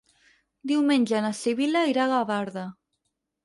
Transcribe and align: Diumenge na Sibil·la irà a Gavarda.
Diumenge 0.71 1.21
na 1.27 1.31
Sibil·la 1.41 1.85
irà 1.95 2.07
a 2.09 2.11
Gavarda. 2.17 2.69